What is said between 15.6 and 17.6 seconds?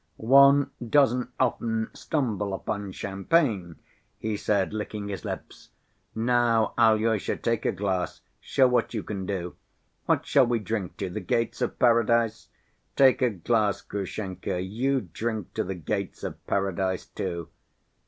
the gates of paradise, too."